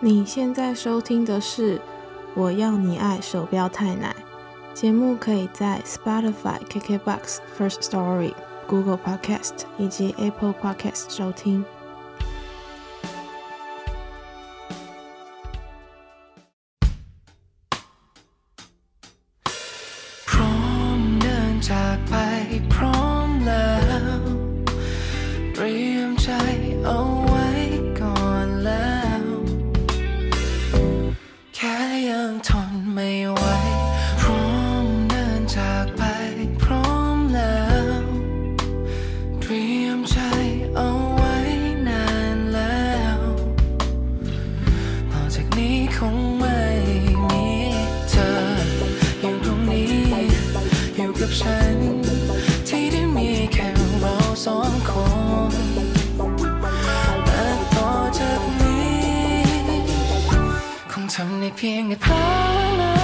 [0.00, 1.76] 你现在收听的是
[2.36, 4.14] 《我要你爱》，手标太奶。
[4.72, 8.32] 节目可以在 Spotify、KKBox、First Story、
[8.68, 11.64] Google Podcast 以及 Apple Podcast 收听。
[61.60, 62.97] being a power.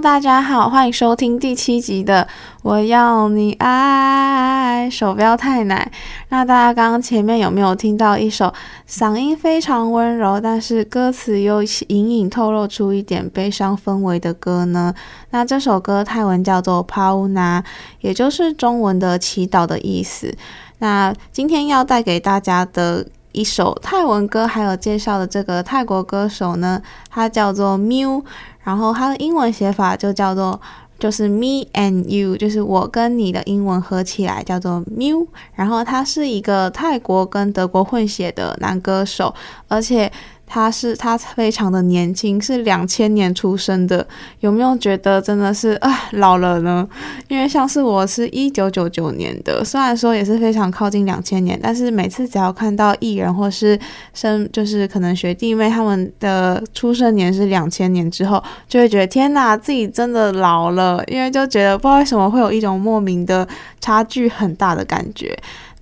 [0.00, 2.26] 大家好，欢迎收听第七集的
[2.62, 5.92] 《我要你爱》，手标太奶。
[6.30, 8.50] 那大家刚刚前面有没有听到一首
[8.88, 14.94] 嗓音非常温柔，但是歌词又隐隐透露出一点悲伤氛围的歌呢？
[15.32, 17.62] 那这首歌泰文叫做 Pauna，
[18.00, 20.34] 也就是中文的祈祷的意思。
[20.78, 26.80] 那今天要带给大家的一首泰文歌，还有介绍的这个泰国歌手呢，
[27.10, 28.24] 他叫做 Mew。
[28.62, 30.60] 然后它的英文写法就叫做，
[30.98, 35.26] 就是 me and you，就是我跟你的英文合起来叫做 Mew。
[35.54, 39.34] 然后他是一个泰国跟德国混血的男歌手，
[39.68, 40.10] 而且。
[40.52, 44.04] 他是他非常的年轻，是两千年出生的。
[44.40, 46.86] 有没有觉得真的是啊老了呢？
[47.28, 53.78] 因为像是我是一九九九年的，虽然说也是非常靠近两千年，但是每次只要看到艺人或是
[54.12, 63.46] 生，就是可能学弟妹他们的出生年是两千年之后，就会觉得天哪，自己真的老了，因为就觉得不知道为什么会有一种莫名的
[63.80, 65.38] 差距很大的感觉。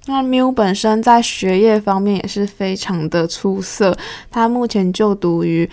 [0.08, 3.94] 那 Mew 本身在学业方面也是非常的出色，
[4.30, 5.68] 他目前就读于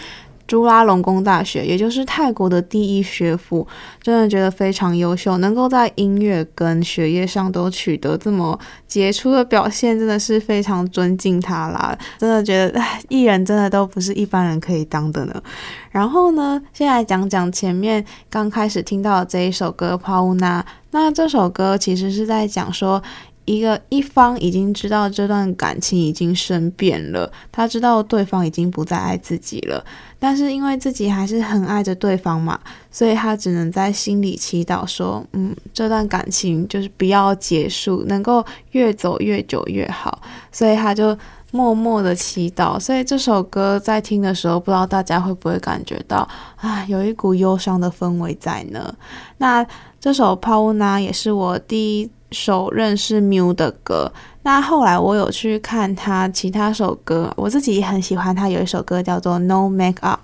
[0.45, 3.65] 朱拉隆功大学，也就是泰国的第一学府，
[4.01, 11.97] 真的觉得非常优秀，能够在音乐跟学业上都取得这么杰出的表现，真的是非常尊敬他啦！
[12.19, 15.41] 真的觉得，唉，艺人真的都不是一般人可以当的呢。
[15.89, 20.59] 然后呢，先来讲讲前面刚开始听到的这一首歌《Pauna》，
[20.91, 23.01] 那这首歌其实是在讲说。
[23.45, 29.85] 一个一方已经知道这段感情已经生变了，他知道对方已经不再爱自己了，
[30.17, 32.59] 但是因为自己还是很爱着对方嘛，
[32.89, 40.21] 所以他只能在心里祈祷说，嗯，这段感情就是不要结束，能够越走越久越好，
[40.51, 41.15] 所以他就
[41.51, 42.79] 默默的祈祷。
[42.79, 48.91] 所以这首歌在听的时候，不知道大家会不会感觉到啊，有一股忧伤的氛围在呢？
[49.37, 49.63] 那
[49.99, 52.09] 这首《Pauna》也是我第一。
[52.31, 54.11] 首认识 Miu 的歌。
[54.43, 60.21] 那后来我有去看他其他首歌，我自己也很喜欢他有一首歌叫做 No Make Up，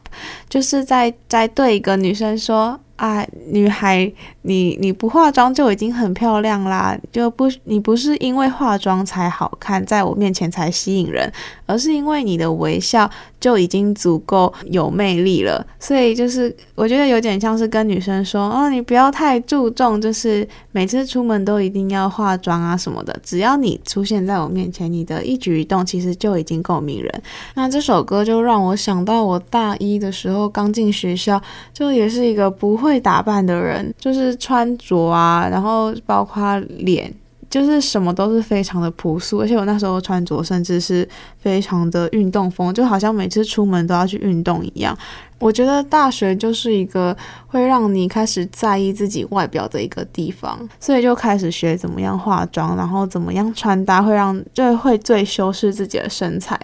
[0.50, 2.80] 就是在在对一个女生说。
[2.98, 11.29] 啊，女孩，你你不化妆就已经很漂亮啦，就不你不是因为化妆才好看，在我面前才吸引人，
[11.65, 13.09] 而是因为你的微笑
[13.41, 15.65] 就已经足够有魅力了。
[15.79, 27.21] 所以就是我觉得有点像是跟女生说，哦，你不要太注重，就是每次出门都一定要化妆啊什么的，只要你出现在我面前，你的一举一动其实就已经够迷人。
[27.55, 31.41] 那这首歌就让我想到我大一的时候刚进学校，
[31.73, 33.01] 就也是一个不会。
[33.01, 37.13] 打扮的人，就是穿着啊，然后包括脸，
[37.49, 39.39] 就是什么都是非常的朴素。
[39.39, 41.07] 而且我那时候穿着甚至是
[41.37, 44.97] 非常的运动风，就好像每次出门都要去运动一样。
[45.39, 47.17] 我觉得大学就是一个
[47.47, 56.59] 会让你开始在意自己外表的一个地方，所以就开始学怎么样化妆，然后怎么样穿搭，会让就会最修饰自己的身材。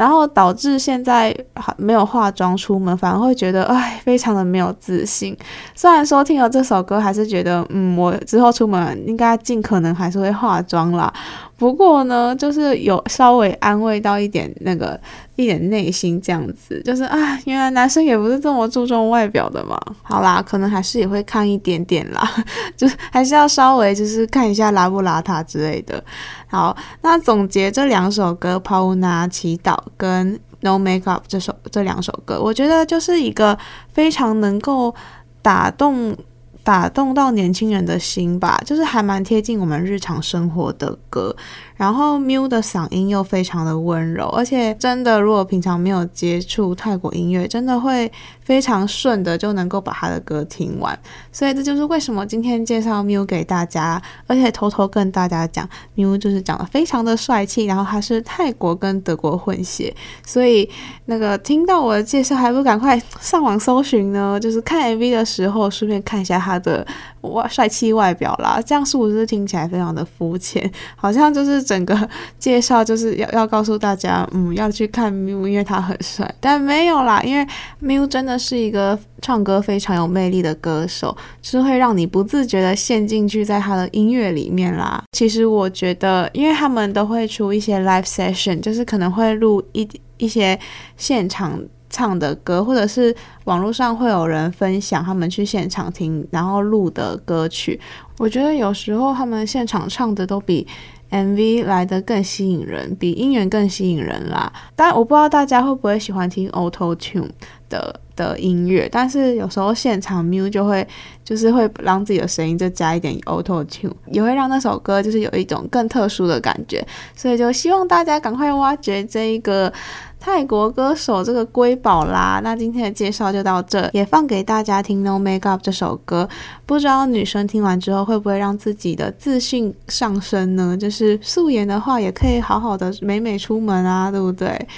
[0.00, 1.30] 然后导致现在
[1.76, 5.36] 没有化妆出门，反而会觉得哎，非常的没有自信。
[5.74, 11.12] 虽然说听了这首歌，还是觉得嗯，我之后出门应该尽可能还是会化妆啦。
[11.60, 14.98] 不过呢，就是有稍微安慰到一点那个
[15.36, 19.78] 一点内心这样子，就是啊，原来男生也不是这么注重外表的嘛。
[20.02, 22.26] 好啦，可能还是也会看一点点啦，
[22.78, 26.02] 就是还是要稍微就是看一下邋不邋遢之类的。
[26.48, 33.58] 好，那总结这两首歌《Pa'ula 祈祷》跟《No Make Up》这首这两首歌，我觉得就是一个
[33.92, 34.94] 非常能够
[35.42, 36.16] 打动。
[36.62, 41.34] 打动到年轻人的心吧，就是还蛮贴近我们日常生活的歌。
[41.80, 48.12] 然后 Miu 的嗓音又非常的温柔，而且真的，如果平常没有接触泰国音乐，真的会
[48.42, 50.98] 非常顺的就能够把他的歌听完。
[51.32, 55.66] 所以这就是为什么今天介绍 Miu 给大家，而且偷偷跟大家讲
[55.96, 60.68] ，Miu 就是长得非常的帅气，然后他是泰国跟德国混血，所以
[61.06, 64.38] 那个听到我的介绍还不赶快上网搜寻呢？
[64.38, 66.86] 就是看 MV 的时候顺便看一下他的
[67.22, 70.70] 外帅气外表啦，这样是不是听起来非常的肤浅？
[70.94, 71.60] 好像就是。
[71.70, 76.28] 整个介绍就是要要告诉大家，嗯，要去看 Miu，因为他很帅。
[76.40, 77.46] 但没有啦，因为
[77.80, 85.00] Miu 真的是一个唱歌非常有魅力的歌手，是会让你不自觉的陷进去在他的音乐里面啦。
[85.12, 90.58] 其实我觉得，因为他们都会出一些 live session，就是可能会录一一些
[90.96, 93.14] 现场唱的歌，或者是
[93.44, 97.78] 网络上会有人分享他们去现场听然后录的歌曲。
[98.16, 100.66] 我觉得有时候他们现场唱的都比
[101.10, 104.50] MV 来的更吸引人，比音源更吸引人啦。
[104.76, 107.30] 但我不知道大家会不会喜欢听 Auto Tune
[107.68, 110.86] 的的音乐，但是有时候现场 Miu 就会
[111.24, 116.86] 就是会让自己的声音再加一点 Auto Tune，也会让那首歌就是有一种更特殊的感觉。
[117.16, 119.72] 所以就希望大家赶快挖掘这一个。
[120.20, 126.28] 泰国歌手这个瑰宝啦那今天的介绍就到这也放给大家听 no makeup 这首歌
[126.66, 130.76] 不知道女生听完之后会不会让自己的自信上升呢？
[130.76, 134.68] 就是素颜的话也可以好好的美美出门啊对不对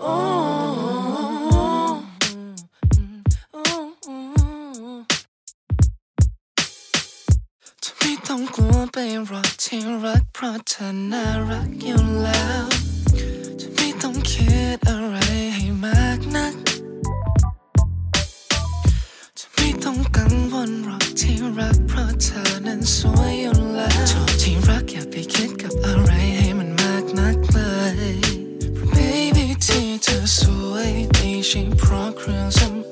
[0.00, 0.48] ？oh
[7.80, 7.92] to
[10.32, 11.10] broken
[14.38, 15.16] คิดอะไร
[15.54, 16.54] ให้มากนัก
[19.38, 27.58] จะไม่ต้องกังวลหรอกที่รักเพราะเธอนั้นสวยอยู่แล้วชอบที่รักอย่าไปคิดกับอะไรให้มันมากนักเล
[28.14, 28.18] ย
[28.94, 30.40] Baby ที่เธอส
[30.70, 32.87] วยไม่ใช่เพราะเครื่องสำ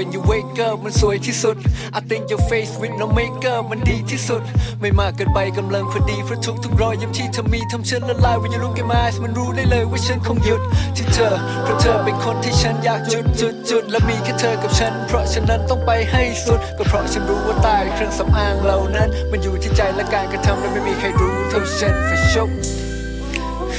[0.00, 1.56] when you wake up มันสวยที่สุด
[1.98, 4.42] I think your face with no makeup มันดีที่สุด
[4.80, 10.62] ไม่มากเกินไปกำลังพอดีเพราะทุกทุกรอยยิ้มที่เธอมีทำฉันละลาย When you look at my eyes มันรู้ได้เลยว่าฉันคงหยุด
[10.96, 22.52] ที่เธอ เพราะเธอเป็นคนที่ฉันอยากจุดจุดจุดและมีแค่เธอกับฉัน เพราะฉะนั้นต้องไปให้สุด ก็เพราะฉันรู้ว่าใต้เครื่องสำอางเหล่านั้น มันอยู่ที่ใจและการกระทำและไม่มีใครรู้เท่าฉัน for sure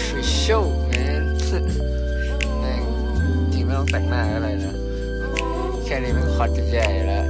[0.08, 1.24] for sure man
[2.60, 2.84] แม่ง
[3.54, 4.81] จริงไม่ต้องแต่งหน้าอะไรนะ
[5.94, 7.26] ค่นี้มันคอตจะใหญ่แล้ว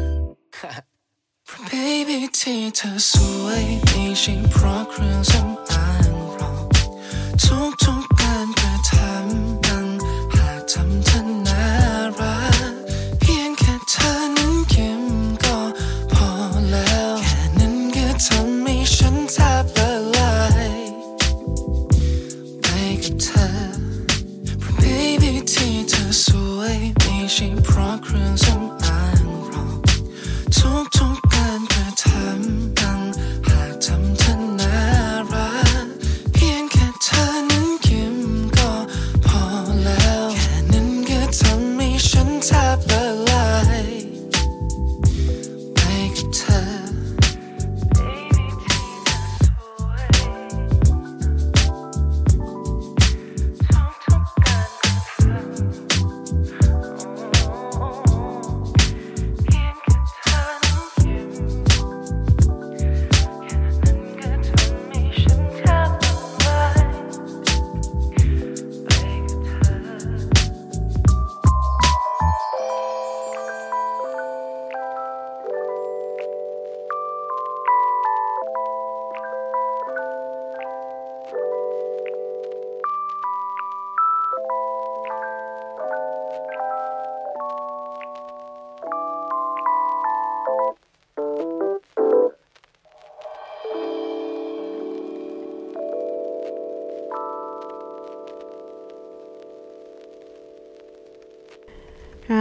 [1.70, 3.12] Baby ที่เธอส
[3.44, 6.58] วยไม่ใช่เพราะเครื่องสำอางหรอก
[7.84, 9.11] ทุกๆการกระทำ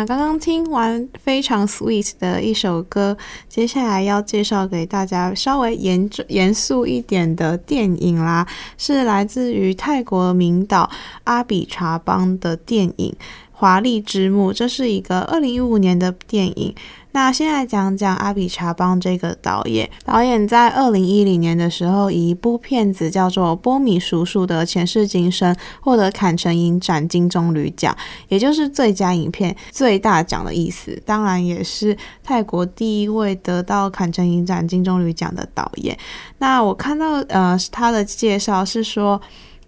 [0.04, 3.16] 刚刚听完非常 sweet 的一首歌，
[3.48, 8.46] 接下来要介绍给大家稍微严严肃一点的电影啦，
[8.78, 10.90] 是来自于泰国名导
[11.24, 13.14] 阿比查邦的电影
[13.60, 16.74] 《华丽之墓》，这是一个二零一五年的电影。
[17.12, 19.90] 那先来讲讲阿比查邦这个导演。
[20.02, 27.94] 导演在二零一零年的时候，以一部片子叫做《波米叔叔的前世今生》获得坎城影展金棕榈奖，
[28.28, 30.98] 也就是最佳影片最大奖的意思。
[31.04, 35.94] 当然，也是泰国第一位得到坎城影展金棕榈奖的导演。
[36.38, 39.20] 那我看到呃他的介绍是说。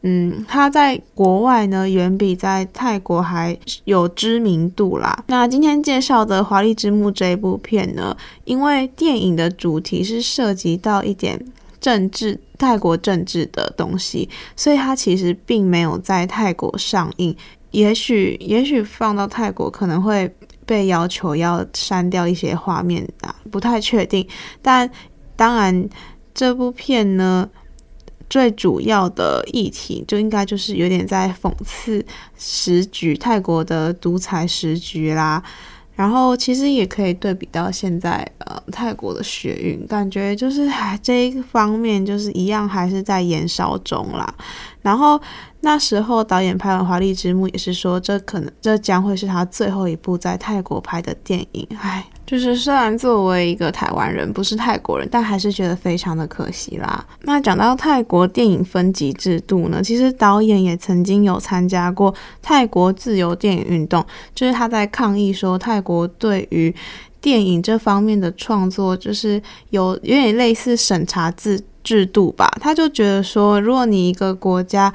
[0.05, 5.25] 嗯，他在国外呢，远比在泰国还有知名度啦。
[5.29, 11.41] 那今天介绍的《华丽之墓》这一部片呢，因为电影的主题是涉及到一点
[11.81, 17.37] 政治、泰国政治的东西，所以它其实并没有在泰国上映。
[17.71, 20.29] 也许，也许放到泰国可能会
[20.67, 24.27] 被要求要删掉一些画面啊，不太确定。
[24.61, 24.91] 但
[25.37, 25.89] 当然，
[26.35, 27.49] 这部片呢。
[28.33, 32.03] 最主要的议题就应该就是有点在讽刺
[32.39, 35.43] 时局，泰国的独裁时局啦。
[35.95, 44.35] 然后其实也可以对比到现在呃泰国的学运，感觉就是还这一方面就是一样还是在燃烧中啦。
[44.83, 45.21] 然后
[45.61, 51.67] 那时候导演拍完《华丽之墓》也是说，这可能这将会是他最后一部在泰国拍的电影。
[51.81, 52.05] 唉。
[52.25, 57.05] 就是虽然作为一个台湾人，不是泰国人，但还是觉得非常的可惜啦。
[57.23, 64.03] 那讲到泰国电影分级制度呢，其实导演也曾经有参加过泰国自由电影运动，
[64.35, 66.75] 就是他在抗议说泰国对于
[67.21, 72.51] 电影这方面的创作，就是有有点类似审查制制度吧。
[72.61, 74.93] 他就觉得说，如果你一个国家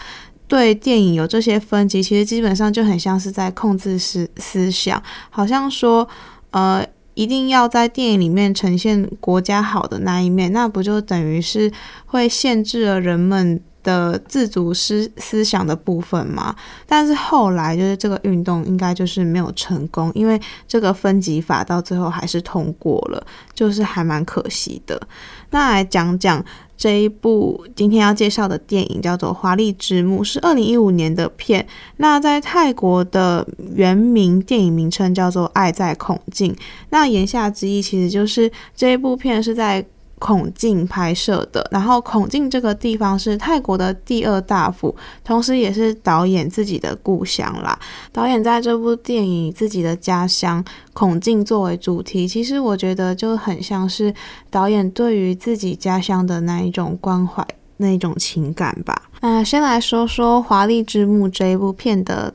[0.48, 6.08] 对电影有这些分级，其实基本上就很像是在控制思思想，好像说，
[6.52, 6.86] 呃。
[7.18, 11.72] 一定要在电影里面呈现国家好的那一面，那不就等于是
[12.06, 16.56] 会限制了人们的自主思思想的部分吗？
[16.86, 25.02] 但是后来就是这个运动应该就是没有成功，因为这个分级法到最后还是通过了，就是还蛮可惜的。
[25.50, 26.46] 那来讲讲。
[26.78, 31.68] 这一部今天要介绍的电影叫做《华丽之墓》，是二零一五年的片。
[31.98, 36.54] 那在泰国的原名电影名称叫做《爱在恐境》。
[36.92, 39.84] 那言下之意其实就是这一部片是在
[40.20, 47.78] 孔径拍摄的，然后孔径这个地方是泰国的第二大府，同时也是导演自己的故乡啦。
[48.12, 54.14] 导演在这部电影自己的家乡孔径作为主题，其实我觉得就很像是
[54.50, 57.46] 导演对于自己家乡的那一种关怀、
[57.78, 59.04] 那一种情感吧。
[59.22, 62.34] 那先来说说《华丽之墓》这一部片的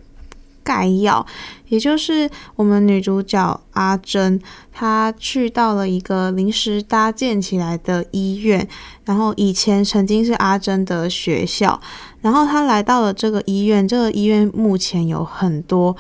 [0.63, 1.25] 概要。
[1.69, 4.41] 也就是我们女主角阿珍，
[4.71, 8.69] 她去到了一个临时搭建起来的医院，
[9.07, 11.81] 然后以前曾经是阿珍的学校，
[12.21, 15.97] 然后她来到了这个医院，这个医院目前有很多。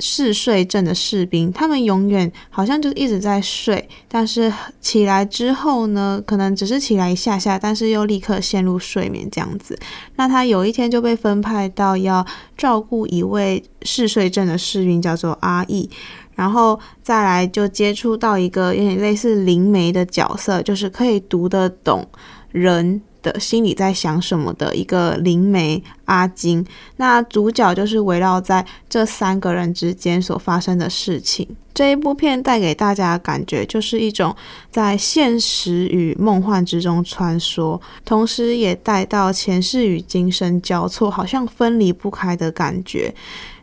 [0.00, 9.78] 嗜睡症的士兵，他们永远好像就一直在睡，但是起来之后呢，可能只是起来一下下，但是又立刻陷入睡眠这样子。
[10.16, 12.24] 那他有一天就被分派到要
[12.56, 15.90] 照顾一位嗜睡症的士兵，叫做阿义，
[16.34, 22.06] 然后再来就接触到一个有点类似灵媒的角色，就是可以读得懂
[22.52, 26.64] 人的心里在想什么的一个灵媒阿金，
[26.96, 31.48] 那主角就是围绕在这三个人之间所发生的事情。
[31.74, 34.34] 这一部片带给大家的感觉就是一种
[34.70, 43.14] 在现实与梦幻之中穿梭，同时也带到前世与今生交错，好像分离不开的感觉。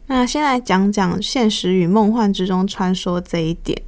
[0.07, 3.81] 那先来讲讲现实与梦幻之中穿梭这一点。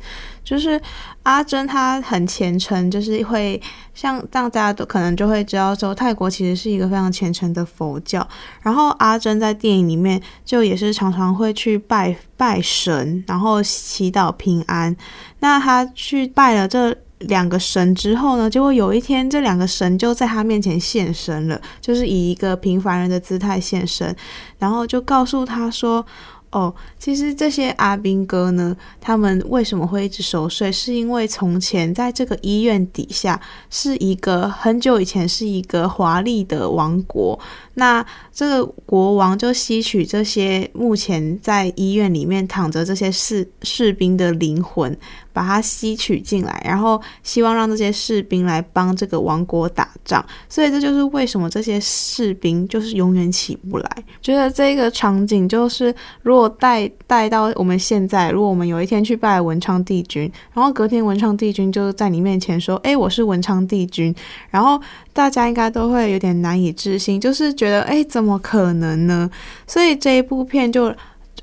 [0.47, 0.81] 就是
[1.23, 3.61] 阿珍，她很虔诚，就是会
[3.93, 8.25] 像大家都可能就会知道说，泰国其实是一个非常虔诚的佛教。
[8.61, 14.95] 然后阿珍在电影里面就也是常常会去拜拜神，然后祈祷平安。
[15.39, 24.15] 那他去拜了这两个神之后呢，结果有一天这两个神就在他面前现身了，就是以一个平凡人的姿态现身，
[24.57, 26.05] 然后就告诉他说。
[26.51, 30.71] 哦，其实这些阿兵哥呢，他们为什么会一直熟睡？
[30.71, 33.39] 是因为从前在这个医院底下
[33.69, 37.37] 是一个很久以前是一个华丽的王国，
[37.77, 44.97] 那这个国王就吸取这些目前在医院里面躺着这些士士兵的灵魂。
[45.37, 54.03] 把它吸取进来，然后希望让这些士兵来帮这个王国打仗，所以这就是为什么这些士兵就是永远起不来。
[54.19, 60.23] 觉得这个场景就是，如果带带到我们现在，如果我们有一天去拜文昌帝君，
[60.55, 64.11] 然后隔天文昌帝君就在你面前说：“诶，我是文昌帝君。”
[64.49, 64.81] 然后
[65.17, 69.27] 大家应该都会有点难以置信，就是觉得：“诶，怎么可能呢？”
[69.65, 70.93] 所以这一部片就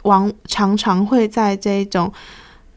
[0.05, 2.13] 往常常会在这种。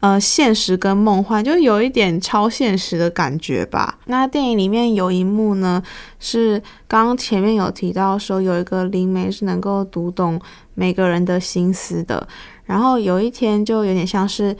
[0.00, 3.98] 呃，现实跟梦幻就有一点超现实的感觉吧。
[4.06, 5.82] 那电影里面有一幕呢，
[6.20, 10.40] 是刚刚前面有提到说有一个灵媒是能够读懂
[10.74, 12.24] 每个人的心思的。
[12.64, 14.56] 然后有一天就有点像是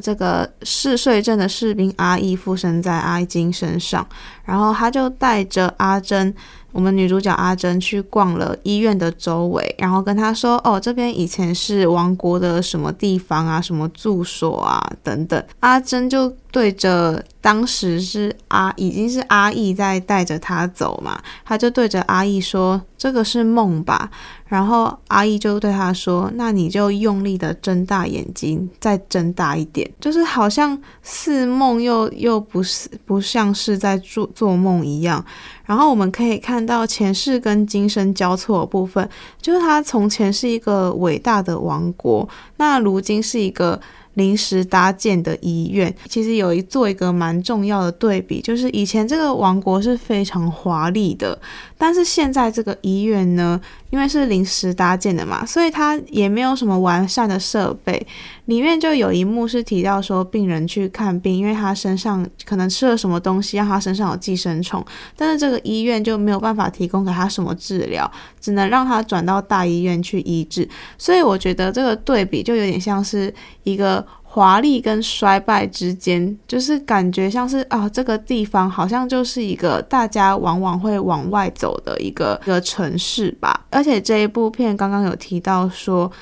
[0.00, 4.06] 这个嗜睡症的士兵阿义附身在阿金身上，
[4.44, 6.34] 然后他就带着阿珍。
[6.76, 24.10] 我们女主角阿珍去逛了医院的周围，然后跟她说：“哦，这边以前是王国的什么地方啊，什么住所啊，等等。”阿珍就对着当时是阿已经是阿义在带着她走嘛，她就对着阿义说：“这个是梦吧？”
[24.46, 35.24] 然后阿义就对她说：“那你就用力的睁大眼睛，再睁大一点，就是好像似梦又又不是不像是在做做梦一样。”
[35.66, 39.06] 然后我们可以看到前世跟今生交错的部分，
[39.42, 42.26] 就是他从前是一个伟大的王国，
[42.56, 43.78] 那如今是一个。
[44.16, 51.38] 临时搭建的医院，其实有一做一个蛮重要的对比，就是以前这个王国是非常华丽的，
[51.76, 58.06] 但是现在这个医院呢，因为是临时搭建的嘛，所以它也没有什么完善的设备。
[58.46, 64.84] 里面就有一幕是提到说，病人去看病，因为他身上可能吃了什么东西，让他身上有寄生虫，
[65.16, 70.68] 但是这个医院就没有办法提供给他什么治疗，只能让他转到大医院去医治。
[70.98, 73.32] 所以我觉得这个对比就有点像是
[73.62, 74.04] 一个。
[74.28, 83.64] 华丽跟衰败之间，就是感觉像是啊，这个地方好像就是一个大家往往会往外走的一个一个城市吧。
[83.70, 86.12] 而且这一部片刚刚有提到说，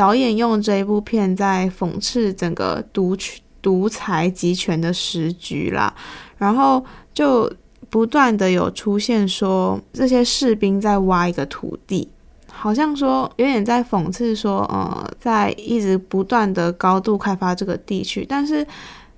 [0.00, 3.14] 导演用这一部片在讽刺整个独
[3.60, 5.94] 独裁集权的时局啦，
[6.38, 6.82] 然后
[7.12, 7.52] 就
[7.90, 12.08] 不断的有出现说，这些士兵在挖一个土地。
[12.50, 18.66] 好像说有点在讽刺说，呃，在一直不断的高度开发这个地区，但是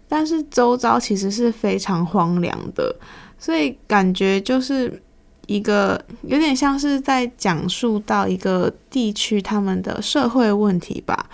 [0.09, 2.93] 但是周遭其实是非常荒凉的，
[3.39, 5.01] 所以感觉就是
[5.47, 11.29] 一个有点像是在讲述到一个地区他们的社会问题吧。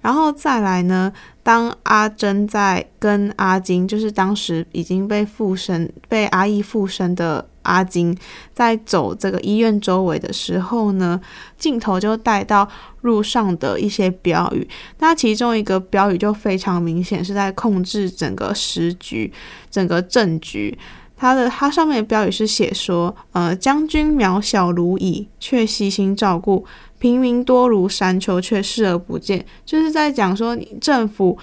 [0.00, 1.10] 然后再来呢，
[1.42, 8.14] 当阿珍在跟阿金，就是当时已经被附身、被阿义附身的阿金，
[8.52, 11.18] 在走这个医院周围的时候呢，
[11.56, 12.68] 镜头就带到
[13.00, 14.68] 路上的一些标语。
[14.98, 19.32] 那其中一个标语就非常明显，是在控制整个时局、
[19.70, 20.78] 整个政局。
[21.24, 26.66] 它的它上面的标语是写说：“呃，将军渺小如蚁，却悉心照顾。”
[27.00, 31.38] 平民多如山丘，却视而不见，就是在讲说，政府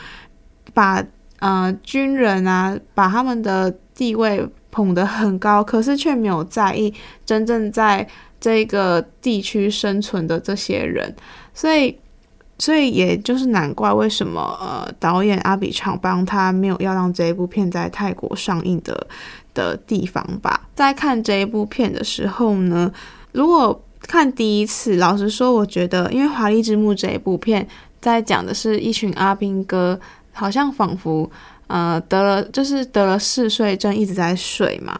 [0.72, 1.04] 把
[1.40, 6.94] 呃军人啊，把他们的地位捧得很高，可是却没有在意
[7.26, 8.08] 真正在
[8.40, 11.16] 这个地区生存的这些人，
[11.56, 11.98] 所以，
[12.62, 19.08] 所以也就是难怪为什么呃导演阿比长邦他没有要让这一部片在泰国上映的
[19.56, 20.70] 的地方吧。
[20.76, 22.92] 在看这一部片的时候呢，
[23.32, 27.68] 如果看第一次，老实说，我觉得，因为《华丽之墓》这一部片
[28.00, 30.00] 在讲的是一群阿兵哥，
[30.32, 31.30] 好像仿佛
[31.66, 35.00] 呃得了，就是得了嗜睡症，一直在睡嘛。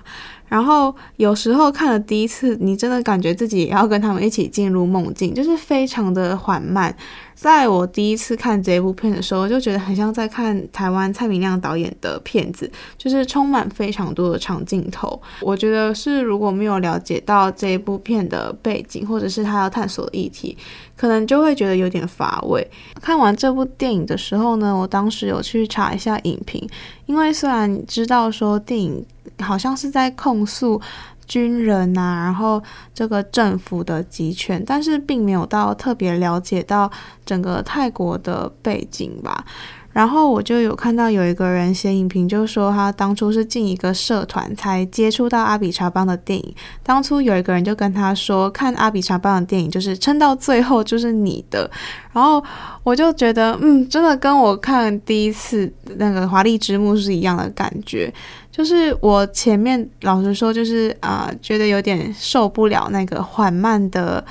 [0.52, 6.94] 然后有时候看了第一次，你真的感觉自己也要跟他们一起进入梦境，就是非常的缓慢。
[7.34, 15.20] 在我第一次看这部片的时候，就觉得很像在看台湾蔡明亮导演的片子，就是充满非常多的长镜头。
[15.40, 20.58] 我觉得是如果没有了解到这一部片的背景，或者是他要探索的议题，
[20.98, 22.70] 可能就会觉得有点乏味。
[23.02, 26.70] 看完这部电影的时候呢，我当时有去查一下影评，
[27.06, 29.06] 因为虽然知道说电影。
[29.40, 30.82] 好像是在控诉
[31.28, 32.62] 军人呐、啊，然后
[32.94, 36.92] 这个政府的集权，但是并没有到特别了解到
[37.26, 39.46] 整个泰国的背景吧。
[39.94, 46.56] 然后我就有看到有一个人写影评，就说他当初是进一个社团才接触到阿比查邦的电影。
[46.82, 51.70] 当初有一个人就跟他说，看阿比查邦的电影就是撑到最后就是你的。
[52.14, 52.42] 然后
[52.84, 58.14] 我就觉得，嗯，真的跟我看第一次那个《华丽之墓》是一样的感觉。
[58.52, 64.24] 就是我前面老实说，就是啊、觉得有点受不了那个缓慢的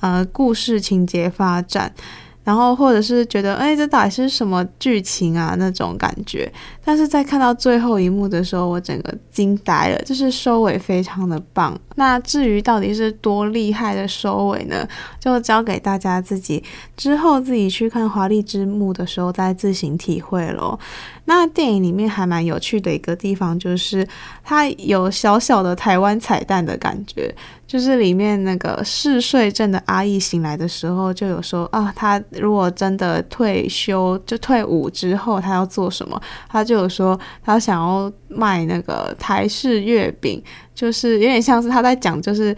[0.00, 1.94] 呃故事情节发展。
[2.42, 5.54] 然后或者是觉得，哎，这到底是什么剧情啊？
[5.58, 6.50] 那种感觉。
[6.90, 11.78] 但是在看到最后一幕的时候，我整个惊呆了，就是收尾非常的棒。
[11.94, 14.84] 那至于到底是多厉害的收尾呢？
[15.20, 16.64] 就交给大家自己
[16.96, 20.80] 之后自己去看《华丽之墓》的时候再自行体会咯。
[21.26, 24.04] 那电影里面还蛮有趣的一个地方，就是
[24.42, 27.32] 它有小小的台湾彩蛋的感觉。
[27.68, 36.20] 就是里面那个嗜睡症的阿义醒来的时候，就有说啊，他如果真的退休就退伍之后，他要做什么？
[36.48, 40.42] 他就有说他想要卖那个台式月饼，
[40.74, 42.56] 就是有点像是他在讲，就是。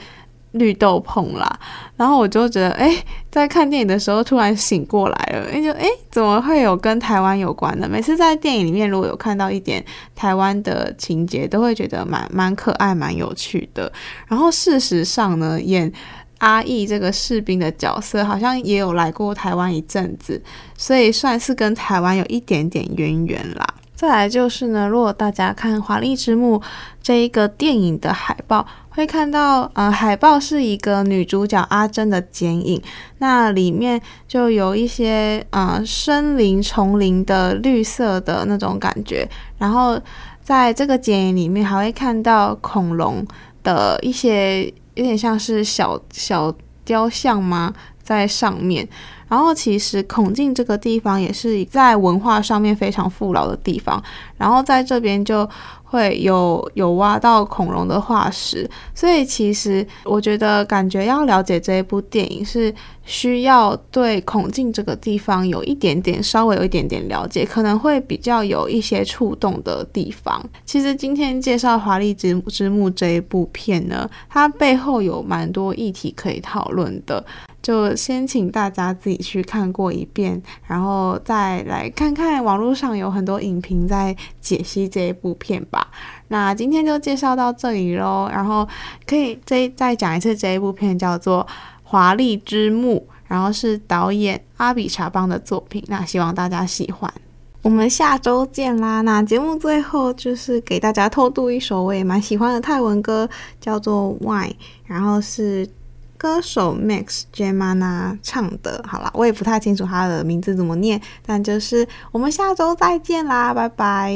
[0.52, 1.50] 绿豆椪啦，
[1.96, 2.94] 然后我就觉得，哎，
[3.30, 7.88] 在看电影的时候突然醒过来了，哎，就哎，怎么会有跟台湾有关的？
[7.88, 9.82] 每次在电影里面如果有看到一点
[10.14, 13.90] 台湾的情节，都会觉得蛮蛮可爱、蛮有趣的。
[14.28, 15.90] 然后事实上呢，演
[16.40, 20.38] 阿义这个士兵的角色，好像也有来过台湾一阵子，
[20.76, 23.66] 所以算是跟台湾有一点点渊源啦。
[24.02, 26.58] 再来就是呢，如果大家看《华丽之墓》
[27.00, 32.82] 这一个电影的海报，会看到，呃，海报是一个女主角阿珍的剪影，
[33.18, 39.24] 那里面就有一些呃森林丛林的绿色的那种感觉，
[39.58, 39.96] 然后
[40.42, 43.24] 在这个剪影里面还会看到恐龙
[43.62, 46.52] 的一些有点像是小小
[46.84, 48.88] 雕像吗，在上面。
[49.32, 54.02] 然后其实孔径这个地方也是在文化上面非常富饶的地方，
[54.42, 55.48] 然后在这边就
[55.84, 62.74] 会有有挖到恐龙的化石，所以其实我觉得感觉要了解这一部电影是
[63.04, 70.44] 需要对孔径这个地方有一点点稍微有一点点了解，可能会比较有一些触动的地方。
[70.64, 77.24] 其实今天介绍《华丽之之墓》这一部片呢，它背后有蛮多议题可以讨论的。
[77.62, 85.88] 就先请大家自己去看过一遍，然后再来看看网络上有很多影评在解析这一部片吧。
[86.28, 88.66] 那今天就介绍到这里喽，然后
[89.06, 91.46] 可以再再讲一次这一部片叫做
[91.82, 95.84] 《华丽之墓》，然后是导演阿比查邦的作品。
[95.88, 97.12] 那希望大家喜欢，
[97.62, 99.02] 我们下周见啦！
[99.02, 103.28] 那节目最后就是给大家偷渡一首我也蛮喜欢的泰文歌，
[103.60, 104.48] 叫做《Why》，
[104.84, 105.68] 然后是。
[106.22, 114.14] 歌手 MaxJemana 唱的，好啦，我也不太清楚他的名字怎么念，但就是我们下周再见啦，拜拜。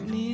[0.00, 0.29] me